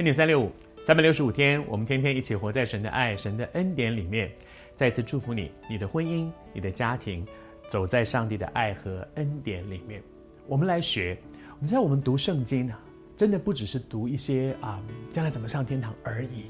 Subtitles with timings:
[0.00, 0.50] 恩典三六五，
[0.86, 4.32] 三百六十五天，我们天天一起活在神的爱、神的恩典里面。
[4.74, 7.22] 再次祝福你，你的婚姻、你的家庭，
[7.68, 10.02] 走在上帝的爱和恩典里面。
[10.46, 11.18] 我们来学，
[11.58, 12.80] 你知道我们读圣经啊，
[13.14, 16.46] 真的不只是读一些啊，将来怎么上天堂而已。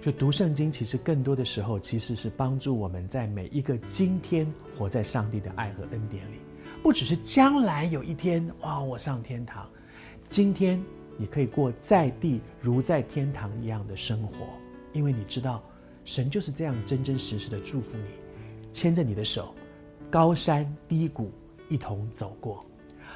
[0.00, 6.38] 就读圣经，其实更多的时候，其实是帮助我们在每一个今天活在上帝的爱和恩典里，
[6.82, 9.68] 不只是将来有一天哇，我上天堂，
[10.26, 10.82] 今天。
[11.18, 14.32] 你可以过在地如在天堂一样的生活，
[14.92, 15.62] 因为你知道，
[16.04, 18.04] 神就是这样真真实实的祝福你，
[18.72, 19.52] 牵着你的手，
[20.08, 21.30] 高山低谷
[21.68, 22.64] 一同走过，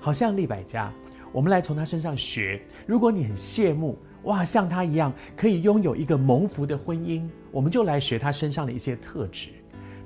[0.00, 0.92] 好像利百加，
[1.32, 2.62] 我们来从他身上学。
[2.86, 9.50] 如果你很羡慕，哇，像他一样可以拥有一个蒙福的婚姻，我们就来学他身上的一些特质。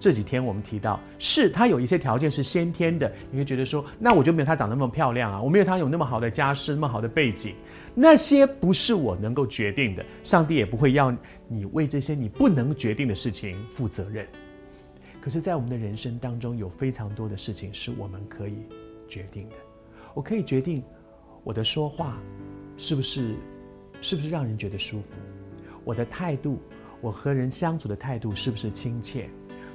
[0.02, 7.54] 这几天我们提到，是他有一些条件是先天的，你会觉得说，那我就没有他长那么漂亮啊，我没有他有那么好的家世，那么好的背景，
[7.94, 14.26] 那些不是我能够决定的，上帝也不会要你为这些你不能决定的事情负责任。
[15.20, 18.56] 可是，在我们的人生当中，有非常多的事情是我们可以
[19.08, 19.54] 决定的。
[20.14, 20.82] 我可以决定
[21.44, 22.18] 我的说话
[22.76, 23.36] 是不是
[24.00, 25.06] 是不是让人觉得舒服，
[25.84, 26.58] 我的态度，
[27.00, 29.30] 我和人相处的态度是不是亲切。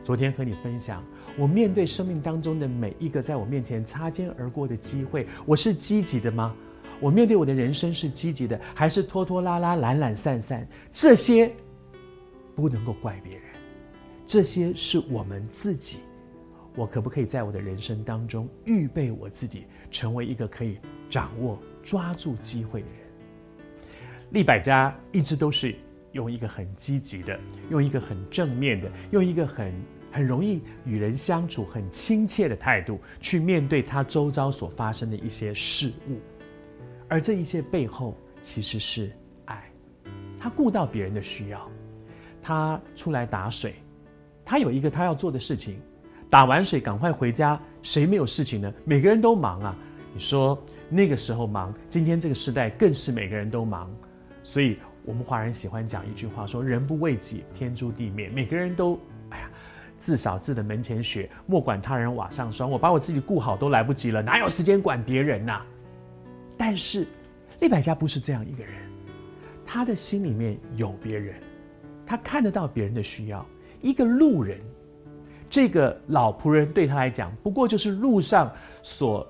[0.08, 1.04] 昨天和你分享，
[1.38, 6.56] 我面对生命当中的每一个在我面前擦肩而过的机会，我是积极的吗？
[7.02, 10.66] 我面对我的人生是积极的，还是拖拖拉拉、懒懒散散？
[10.94, 11.52] 这些
[12.56, 13.44] 不能够怪别人，
[14.26, 15.98] 这些是我们自己。
[16.74, 20.78] 我可不可以在我的人生当中预备我自己，成为一个可以
[21.10, 22.98] 掌握、抓住机会的人？
[24.30, 25.76] 利百加一直都是
[26.14, 27.38] 用一个很积极的，
[27.70, 29.74] 用一个很正面的，用一个很。
[30.12, 36.18] 很容易与人相处，很亲切的态度去面对他周遭所发生的一些事物，
[37.08, 39.12] 而这一切背后其实是
[39.46, 39.64] 爱。
[40.40, 41.70] 他顾到别人的需要，
[42.42, 43.76] 他出来打水，
[44.46, 45.80] 他有一个他要做的事情，
[46.30, 48.74] 打完水赶快回家，谁没有事情呢？
[48.86, 49.78] 每个人都忙啊！
[50.14, 50.58] 你说
[50.90, 53.94] 那个时候忙，今天这个时代更是每个人都忙，
[54.44, 59.00] 所以我们华人喜欢讲一句话说：“人不为己，天诛地灭。”每个人都。
[59.98, 62.70] 自扫自的门前雪，莫管他人瓦上霜。
[62.70, 65.62] 我把我自己顾好都来不及了，哪有时间管别人呐？
[66.58, 67.08] 但是，
[67.60, 68.74] 利百加不是这样一个人，
[69.66, 71.36] 他的心里面有别人，
[72.06, 73.46] 他看得到别人的需要。
[73.82, 74.60] 一个路人，
[75.50, 79.28] 这个老仆人对他来讲，不过就是路上所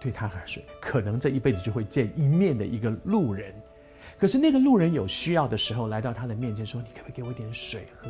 [0.00, 3.52] 对他来说，可能这一辈子就会见一面的一个路人。
[4.16, 8.08] 可是那个路人有需要的时候，来到他的面前说：“你可不可以给我点水喝？”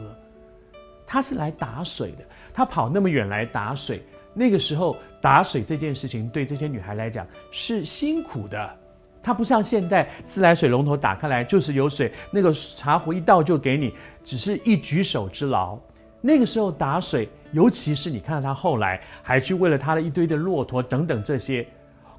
[1.14, 4.02] 他是来打水的，他跑那么远来打水。
[4.32, 8.76] 那个时候打水这件事情对这些女孩来讲是辛苦的，
[9.22, 15.78] 他不像现在自来水龙头打开来就是有水，那个茶壶一倒就给你，只是一举手之劳。
[16.20, 21.64] 那个时候打水，尤其是你看到他后来还去为了他的一堆的骆驼等等这些，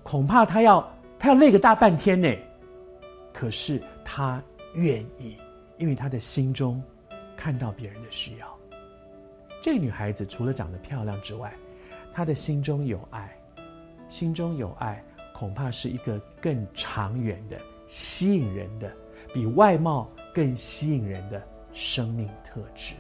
[0.04, 0.90] 恐怕他要
[1.20, 2.34] 他要累个大半天呢。
[3.34, 4.42] 可是他
[4.74, 5.36] 愿意，
[5.78, 6.82] 因为他的心中
[7.36, 8.48] 看到别人的需要。
[9.66, 11.52] 这女孩子除了长得漂亮之外，
[12.14, 13.36] 她的心中有爱，
[14.10, 15.04] 心中有爱，
[15.34, 18.94] 恐怕是一个更长远的、吸引人的，
[19.34, 21.42] 比外貌更吸引人的
[21.74, 22.94] 生命特质。